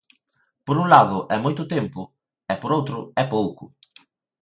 [0.65, 2.01] Por un lado é moito tempo
[2.53, 3.63] e por outro é pouco.